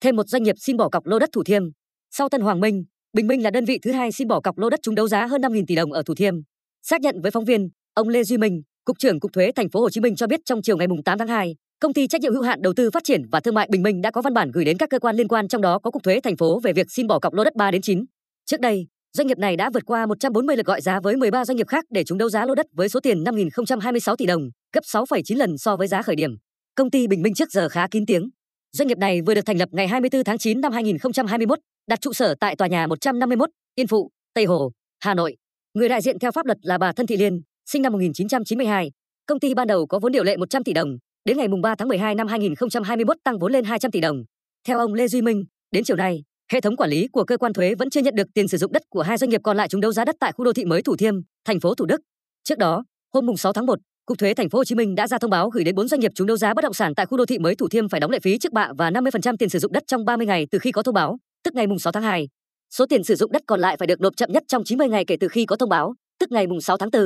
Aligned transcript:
thêm 0.00 0.16
một 0.16 0.28
doanh 0.28 0.42
nghiệp 0.42 0.56
xin 0.58 0.76
bỏ 0.76 0.88
cọc 0.88 1.06
lô 1.06 1.18
đất 1.18 1.30
Thủ 1.32 1.42
Thiêm. 1.44 1.62
Sau 2.10 2.28
Tân 2.28 2.40
Hoàng 2.40 2.60
Minh, 2.60 2.84
Bình 3.12 3.26
Minh 3.26 3.42
là 3.42 3.50
đơn 3.50 3.64
vị 3.64 3.78
thứ 3.82 3.92
hai 3.92 4.12
xin 4.12 4.28
bỏ 4.28 4.40
cọc 4.40 4.58
lô 4.58 4.70
đất 4.70 4.80
trúng 4.82 4.94
đấu 4.94 5.08
giá 5.08 5.26
hơn 5.26 5.40
5.000 5.40 5.64
tỷ 5.66 5.74
đồng 5.74 5.92
ở 5.92 6.02
Thủ 6.06 6.14
Thiêm. 6.14 6.34
Xác 6.82 7.00
nhận 7.00 7.20
với 7.22 7.30
phóng 7.30 7.44
viên, 7.44 7.68
ông 7.94 8.08
Lê 8.08 8.24
Duy 8.24 8.36
Minh, 8.36 8.62
cục 8.84 8.98
trưởng 8.98 9.20
cục 9.20 9.32
thuế 9.32 9.52
thành 9.56 9.70
phố 9.70 9.80
Hồ 9.80 9.90
Chí 9.90 10.00
Minh 10.00 10.16
cho 10.16 10.26
biết 10.26 10.40
trong 10.44 10.62
chiều 10.62 10.76
ngày 10.76 10.86
8 11.04 11.18
tháng 11.18 11.28
2, 11.28 11.54
công 11.80 11.92
ty 11.92 12.06
trách 12.06 12.20
nhiệm 12.20 12.32
hữu 12.32 12.42
hạn 12.42 12.62
đầu 12.62 12.72
tư 12.76 12.90
phát 12.90 13.04
triển 13.04 13.22
và 13.32 13.40
thương 13.40 13.54
mại 13.54 13.68
Bình 13.70 13.82
Minh 13.82 14.00
đã 14.00 14.10
có 14.10 14.22
văn 14.22 14.34
bản 14.34 14.50
gửi 14.50 14.64
đến 14.64 14.76
các 14.78 14.90
cơ 14.90 14.98
quan 14.98 15.16
liên 15.16 15.28
quan 15.28 15.48
trong 15.48 15.62
đó 15.62 15.78
có 15.78 15.90
cục 15.90 16.02
thuế 16.02 16.20
thành 16.20 16.36
phố 16.36 16.60
về 16.60 16.72
việc 16.72 16.86
xin 16.90 17.06
bỏ 17.06 17.18
cọc 17.18 17.34
lô 17.34 17.44
đất 17.44 17.56
3 17.56 17.70
đến 17.70 17.82
9. 17.82 18.04
Trước 18.46 18.60
đây, 18.60 18.86
doanh 19.16 19.26
nghiệp 19.26 19.38
này 19.38 19.56
đã 19.56 19.70
vượt 19.74 19.86
qua 19.86 20.06
140 20.06 20.56
lượt 20.56 20.66
gọi 20.66 20.80
giá 20.80 21.00
với 21.00 21.16
13 21.16 21.44
doanh 21.44 21.56
nghiệp 21.56 21.68
khác 21.68 21.84
để 21.90 22.04
trúng 22.04 22.18
đấu 22.18 22.28
giá 22.28 22.46
lô 22.46 22.54
đất 22.54 22.66
với 22.72 22.88
số 22.88 23.00
tiền 23.00 23.24
5.026 23.24 24.16
tỷ 24.16 24.26
đồng, 24.26 24.42
gấp 24.74 24.84
6,9 24.84 25.36
lần 25.36 25.58
so 25.58 25.76
với 25.76 25.88
giá 25.88 26.02
khởi 26.02 26.16
điểm. 26.16 26.30
Công 26.74 26.90
ty 26.90 27.06
Bình 27.06 27.22
Minh 27.22 27.34
trước 27.34 27.50
giờ 27.50 27.68
khá 27.68 27.86
kín 27.90 28.06
tiếng. 28.06 28.30
Doanh 28.72 28.88
nghiệp 28.88 28.98
này 28.98 29.22
vừa 29.22 29.34
được 29.34 29.46
thành 29.46 29.58
lập 29.58 29.68
ngày 29.72 29.88
24 29.88 30.24
tháng 30.24 30.38
9 30.38 30.60
năm 30.60 30.72
2021, 30.72 31.58
đặt 31.86 32.00
trụ 32.00 32.12
sở 32.12 32.34
tại 32.40 32.56
tòa 32.56 32.68
nhà 32.68 32.86
151, 32.86 33.50
Yên 33.74 33.86
Phụ, 33.86 34.10
Tây 34.34 34.44
Hồ, 34.44 34.72
Hà 35.04 35.14
Nội. 35.14 35.36
Người 35.74 35.88
đại 35.88 36.00
diện 36.00 36.18
theo 36.18 36.32
pháp 36.32 36.46
luật 36.46 36.58
là 36.62 36.78
bà 36.78 36.92
Thân 36.92 37.06
Thị 37.06 37.16
Liên, 37.16 37.40
sinh 37.70 37.82
năm 37.82 37.92
1992. 37.92 38.90
Công 39.26 39.40
ty 39.40 39.54
ban 39.54 39.66
đầu 39.66 39.86
có 39.86 39.98
vốn 39.98 40.12
điều 40.12 40.24
lệ 40.24 40.36
100 40.36 40.64
tỷ 40.64 40.72
đồng, 40.72 40.88
đến 41.24 41.38
ngày 41.38 41.48
3 41.62 41.74
tháng 41.74 41.88
12 41.88 42.14
năm 42.14 42.26
2021 42.26 43.16
tăng 43.24 43.38
vốn 43.38 43.52
lên 43.52 43.64
200 43.64 43.90
tỷ 43.90 44.00
đồng. 44.00 44.22
Theo 44.68 44.78
ông 44.78 44.94
Lê 44.94 45.08
Duy 45.08 45.22
Minh, 45.22 45.44
đến 45.70 45.84
chiều 45.84 45.96
nay, 45.96 46.22
hệ 46.52 46.60
thống 46.60 46.76
quản 46.76 46.90
lý 46.90 47.08
của 47.12 47.24
cơ 47.24 47.36
quan 47.36 47.52
thuế 47.52 47.74
vẫn 47.74 47.90
chưa 47.90 48.00
nhận 48.00 48.14
được 48.14 48.28
tiền 48.34 48.48
sử 48.48 48.58
dụng 48.58 48.72
đất 48.72 48.82
của 48.88 49.02
hai 49.02 49.16
doanh 49.18 49.30
nghiệp 49.30 49.40
còn 49.44 49.56
lại 49.56 49.68
chúng 49.68 49.80
đấu 49.80 49.92
giá 49.92 50.04
đất 50.04 50.16
tại 50.20 50.32
khu 50.32 50.44
đô 50.44 50.52
thị 50.52 50.64
mới 50.64 50.82
Thủ 50.82 50.96
Thiêm, 50.96 51.14
thành 51.44 51.60
phố 51.60 51.74
Thủ 51.74 51.86
Đức. 51.86 52.00
Trước 52.44 52.58
đó, 52.58 52.84
hôm 53.14 53.36
6 53.36 53.52
tháng 53.52 53.66
1, 53.66 53.78
Cục 54.06 54.18
thuế 54.18 54.34
thành 54.34 54.48
phố 54.48 54.58
Hồ 54.58 54.64
Chí 54.64 54.74
Minh 54.74 54.94
đã 54.94 55.06
ra 55.06 55.18
thông 55.18 55.30
báo 55.30 55.50
gửi 55.50 55.64
đến 55.64 55.74
4 55.74 55.88
doanh 55.88 56.00
nghiệp 56.00 56.12
trúng 56.14 56.26
đấu 56.26 56.36
giá 56.36 56.54
bất 56.54 56.62
động 56.62 56.74
sản 56.74 56.94
tại 56.94 57.06
khu 57.06 57.18
đô 57.18 57.26
thị 57.26 57.38
mới 57.38 57.54
Thủ 57.54 57.68
Thiêm 57.68 57.88
phải 57.88 58.00
đóng 58.00 58.10
lệ 58.10 58.18
phí 58.22 58.38
trước 58.38 58.52
bạ 58.52 58.68
và 58.78 58.90
50% 58.90 59.36
tiền 59.36 59.48
sử 59.48 59.58
dụng 59.58 59.72
đất 59.72 59.82
trong 59.86 60.04
30 60.04 60.26
ngày 60.26 60.46
từ 60.50 60.58
khi 60.58 60.72
có 60.72 60.82
thông 60.82 60.94
báo, 60.94 61.18
tức 61.44 61.54
ngày 61.54 61.66
6 61.80 61.92
tháng 61.92 62.02
2. 62.02 62.28
Số 62.70 62.86
tiền 62.86 63.04
sử 63.04 63.14
dụng 63.14 63.32
đất 63.32 63.42
còn 63.46 63.60
lại 63.60 63.76
phải 63.76 63.86
được 63.86 64.00
nộp 64.00 64.16
chậm 64.16 64.32
nhất 64.32 64.42
trong 64.48 64.64
90 64.64 64.88
ngày 64.88 65.04
kể 65.04 65.16
từ 65.20 65.28
khi 65.28 65.44
có 65.44 65.56
thông 65.56 65.68
báo, 65.68 65.94
tức 66.20 66.32
ngày 66.32 66.46
6 66.62 66.76
tháng 66.76 66.90
4. 66.92 67.02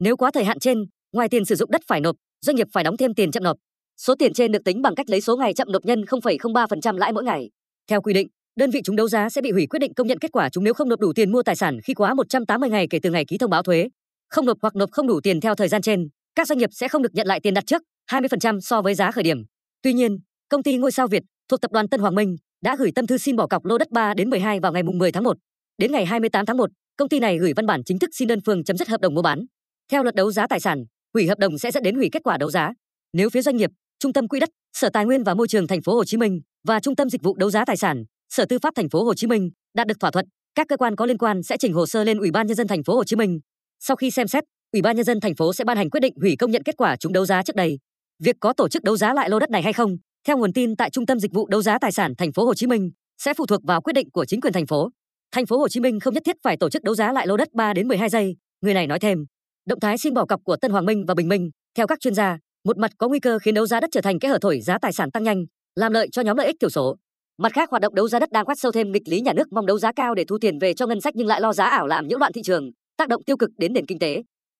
Nếu 0.00 0.16
quá 0.16 0.30
thời 0.34 0.44
hạn 0.44 0.58
trên, 0.58 0.84
ngoài 1.12 1.28
tiền 1.28 1.44
sử 1.44 1.54
dụng 1.54 1.70
đất 1.70 1.80
phải 1.86 2.00
nộp, 2.00 2.16
doanh 2.40 2.56
nghiệp 2.56 2.66
phải 2.72 2.84
đóng 2.84 2.96
thêm 2.96 3.14
tiền 3.14 3.30
chậm 3.30 3.42
nộp. 3.42 3.56
Số 3.96 4.14
tiền 4.14 4.32
trên 4.32 4.52
được 4.52 4.64
tính 4.64 4.82
bằng 4.82 4.94
cách 4.94 5.10
lấy 5.10 5.20
số 5.20 5.36
ngày 5.36 5.54
chậm 5.54 5.72
nộp 5.72 5.84
nhân 5.84 6.02
0,03% 6.02 6.96
lãi 6.96 7.12
mỗi 7.12 7.24
ngày. 7.24 7.50
Theo 7.90 8.00
quy 8.00 8.12
định, 8.12 8.28
đơn 8.56 8.70
vị 8.70 8.80
trúng 8.84 8.96
đấu 8.96 9.08
giá 9.08 9.28
sẽ 9.28 9.40
bị 9.40 9.50
hủy 9.50 9.66
quyết 9.66 9.78
định 9.78 9.94
công 9.94 10.06
nhận 10.06 10.18
kết 10.18 10.32
quả 10.32 10.48
chúng 10.48 10.64
nếu 10.64 10.74
không 10.74 10.88
nộp 10.88 11.00
đủ 11.00 11.12
tiền 11.12 11.32
mua 11.32 11.42
tài 11.42 11.56
sản 11.56 11.80
khi 11.84 11.94
quá 11.94 12.14
180 12.14 12.70
ngày 12.70 12.86
kể 12.90 12.98
từ 13.02 13.10
ngày 13.10 13.24
ký 13.24 13.38
thông 13.38 13.50
báo 13.50 13.62
thuế. 13.62 13.88
Không 14.30 14.46
nộp 14.46 14.58
hoặc 14.62 14.76
nộp 14.76 14.90
không 14.92 15.06
đủ 15.06 15.20
tiền 15.20 15.40
theo 15.40 15.54
thời 15.54 15.68
gian 15.68 15.82
trên, 15.82 16.08
các 16.36 16.48
doanh 16.48 16.58
nghiệp 16.58 16.70
sẽ 16.72 16.88
không 16.88 17.02
được 17.02 17.14
nhận 17.14 17.26
lại 17.26 17.40
tiền 17.40 17.54
đặt 17.54 17.66
trước 17.66 17.82
20% 18.10 18.60
so 18.60 18.82
với 18.82 18.94
giá 18.94 19.10
khởi 19.10 19.24
điểm. 19.24 19.38
Tuy 19.82 19.92
nhiên, 19.92 20.18
công 20.48 20.62
ty 20.62 20.76
Ngôi 20.76 20.92
sao 20.92 21.08
Việt 21.08 21.22
thuộc 21.48 21.60
tập 21.60 21.72
đoàn 21.72 21.88
Tân 21.88 22.00
Hoàng 22.00 22.14
Minh 22.14 22.36
đã 22.62 22.76
gửi 22.76 22.90
tâm 22.94 23.06
thư 23.06 23.18
xin 23.18 23.36
bỏ 23.36 23.46
cọc 23.46 23.64
lô 23.64 23.78
đất 23.78 23.90
3 23.90 24.14
đến 24.14 24.30
12 24.30 24.60
vào 24.60 24.72
ngày 24.72 24.82
10 24.82 25.12
tháng 25.12 25.24
1. 25.24 25.36
Đến 25.78 25.92
ngày 25.92 26.06
28 26.06 26.46
tháng 26.46 26.56
1, 26.56 26.70
công 26.96 27.08
ty 27.08 27.20
này 27.20 27.38
gửi 27.38 27.52
văn 27.56 27.66
bản 27.66 27.84
chính 27.84 27.98
thức 27.98 28.10
xin 28.12 28.28
đơn 28.28 28.40
phương 28.46 28.64
chấm 28.64 28.76
dứt 28.76 28.88
hợp 28.88 29.00
đồng 29.00 29.14
mua 29.14 29.22
bán. 29.22 29.44
Theo 29.92 30.02
luật 30.02 30.14
đấu 30.14 30.32
giá 30.32 30.46
tài 30.46 30.60
sản, 30.60 30.84
hủy 31.14 31.26
hợp 31.26 31.38
đồng 31.38 31.58
sẽ 31.58 31.70
dẫn 31.70 31.82
đến 31.82 31.94
hủy 31.94 32.08
kết 32.12 32.22
quả 32.22 32.38
đấu 32.38 32.50
giá. 32.50 32.72
Nếu 33.12 33.30
phía 33.30 33.42
doanh 33.42 33.56
nghiệp, 33.56 33.70
Trung 33.98 34.12
tâm 34.12 34.28
Quỹ 34.28 34.40
đất, 34.40 34.48
Sở 34.72 34.88
Tài 34.92 35.04
nguyên 35.04 35.24
và 35.24 35.34
Môi 35.34 35.48
trường 35.48 35.66
thành 35.66 35.82
phố 35.82 35.94
Hồ 35.94 36.04
Chí 36.04 36.16
Minh 36.16 36.40
và 36.64 36.80
Trung 36.80 36.96
tâm 36.96 37.10
Dịch 37.10 37.22
vụ 37.22 37.36
đấu 37.36 37.50
giá 37.50 37.64
tài 37.64 37.76
sản, 37.76 38.04
Sở 38.28 38.44
Tư 38.48 38.58
pháp 38.62 38.74
thành 38.74 38.88
phố 38.88 39.04
Hồ 39.04 39.14
Chí 39.14 39.26
Minh 39.26 39.50
đạt 39.74 39.86
được 39.86 40.00
thỏa 40.00 40.10
thuận, 40.10 40.26
các 40.54 40.68
cơ 40.68 40.76
quan 40.76 40.96
có 40.96 41.06
liên 41.06 41.18
quan 41.18 41.42
sẽ 41.42 41.56
trình 41.56 41.72
hồ 41.72 41.86
sơ 41.86 42.04
lên 42.04 42.18
Ủy 42.18 42.30
ban 42.30 42.46
nhân 42.46 42.56
dân 42.56 42.66
thành 42.66 42.84
phố 42.84 42.94
Hồ 42.94 43.04
Chí 43.04 43.16
Minh. 43.16 43.40
Sau 43.80 43.96
khi 43.96 44.10
xem 44.10 44.28
xét, 44.28 44.44
Ủy 44.76 44.82
ban 44.82 44.96
nhân 44.96 45.04
dân 45.04 45.20
thành 45.20 45.34
phố 45.34 45.52
sẽ 45.52 45.64
ban 45.64 45.76
hành 45.76 45.90
quyết 45.90 46.00
định 46.00 46.14
hủy 46.20 46.36
công 46.38 46.50
nhận 46.50 46.62
kết 46.62 46.76
quả 46.76 46.96
trúng 46.96 47.12
đấu 47.12 47.26
giá 47.26 47.42
trước 47.42 47.56
đây. 47.56 47.78
Việc 48.22 48.36
có 48.40 48.52
tổ 48.52 48.68
chức 48.68 48.82
đấu 48.82 48.96
giá 48.96 49.14
lại 49.14 49.30
lô 49.30 49.38
đất 49.38 49.50
này 49.50 49.62
hay 49.62 49.72
không, 49.72 49.96
theo 50.26 50.38
nguồn 50.38 50.52
tin 50.52 50.76
tại 50.76 50.90
Trung 50.90 51.06
tâm 51.06 51.20
Dịch 51.20 51.32
vụ 51.32 51.48
đấu 51.48 51.62
giá 51.62 51.78
tài 51.78 51.92
sản 51.92 52.14
thành 52.18 52.32
phố 52.32 52.44
Hồ 52.44 52.54
Chí 52.54 52.66
Minh, 52.66 52.90
sẽ 53.18 53.34
phụ 53.34 53.46
thuộc 53.46 53.60
vào 53.64 53.80
quyết 53.80 53.92
định 53.92 54.10
của 54.10 54.24
chính 54.24 54.40
quyền 54.40 54.52
thành 54.52 54.66
phố. 54.66 54.90
Thành 55.32 55.46
phố 55.46 55.58
Hồ 55.58 55.68
Chí 55.68 55.80
Minh 55.80 56.00
không 56.00 56.14
nhất 56.14 56.22
thiết 56.26 56.36
phải 56.42 56.56
tổ 56.56 56.70
chức 56.70 56.82
đấu 56.82 56.94
giá 56.94 57.12
lại 57.12 57.26
lô 57.26 57.36
đất 57.36 57.48
3 57.54 57.72
đến 57.72 57.88
12 57.88 58.08
giây, 58.08 58.36
người 58.60 58.74
này 58.74 58.86
nói 58.86 58.98
thêm. 58.98 59.24
Động 59.66 59.80
thái 59.80 59.98
xin 59.98 60.14
bỏ 60.14 60.24
cọc 60.26 60.40
của 60.44 60.56
Tân 60.56 60.70
Hoàng 60.70 60.86
Minh 60.86 61.04
và 61.08 61.14
Bình 61.14 61.28
Minh, 61.28 61.50
theo 61.76 61.86
các 61.86 62.00
chuyên 62.00 62.14
gia, 62.14 62.38
một 62.64 62.78
mặt 62.78 62.90
có 62.98 63.08
nguy 63.08 63.20
cơ 63.20 63.38
khiến 63.38 63.54
đấu 63.54 63.66
giá 63.66 63.80
đất 63.80 63.90
trở 63.92 64.00
thành 64.00 64.18
kẽ 64.18 64.28
hở 64.28 64.38
thổi 64.40 64.60
giá 64.60 64.78
tài 64.78 64.92
sản 64.92 65.10
tăng 65.10 65.22
nhanh, 65.22 65.44
làm 65.74 65.92
lợi 65.92 66.08
cho 66.12 66.22
nhóm 66.22 66.36
lợi 66.36 66.46
ích 66.46 66.56
thiểu 66.60 66.70
số. 66.70 66.96
Mặt 67.38 67.52
khác, 67.52 67.70
hoạt 67.70 67.82
động 67.82 67.94
đấu 67.94 68.08
giá 68.08 68.18
đất 68.18 68.32
đang 68.32 68.44
quát 68.44 68.58
sâu 68.58 68.72
thêm 68.72 68.92
nghịch 68.92 69.08
lý 69.08 69.20
nhà 69.20 69.32
nước 69.32 69.52
mong 69.52 69.66
đấu 69.66 69.78
giá 69.78 69.92
cao 69.92 70.14
để 70.14 70.24
thu 70.24 70.38
tiền 70.40 70.58
về 70.58 70.74
cho 70.74 70.86
ngân 70.86 71.00
sách 71.00 71.16
nhưng 71.16 71.26
lại 71.26 71.40
lo 71.40 71.52
giá 71.52 71.64
ảo 71.64 71.86
làm 71.86 72.08
nhiễu 72.08 72.18
loạn 72.18 72.32
thị 72.32 72.42
trường, 72.42 72.70
tác 72.96 73.08
động 73.08 73.24
tiêu 73.24 73.36
cực 73.36 73.50
đến 73.58 73.72
nền 73.72 73.86
kinh 73.86 73.98
tế. 73.98 74.22